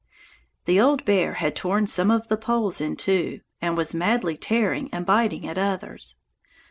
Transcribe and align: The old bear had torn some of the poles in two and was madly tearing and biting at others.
The 0.65 0.81
old 0.81 1.05
bear 1.05 1.33
had 1.35 1.55
torn 1.55 1.85
some 1.85 2.09
of 2.09 2.27
the 2.27 2.35
poles 2.35 2.81
in 2.81 2.95
two 2.95 3.41
and 3.61 3.77
was 3.77 3.93
madly 3.93 4.35
tearing 4.35 4.91
and 4.91 5.05
biting 5.05 5.45
at 5.45 5.59
others. 5.59 6.15